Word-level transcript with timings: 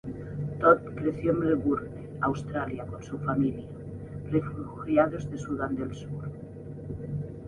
Thot 0.61 0.85
creció 0.95 1.29
en 1.33 1.39
Melbourne, 1.41 2.07
Australia 2.21 2.87
con 2.87 3.03
su 3.03 3.19
familia, 3.19 3.67
refugiados 4.31 5.29
de 5.29 5.37
Sudán 5.37 5.75
del 5.75 5.93
Sur. 5.93 6.31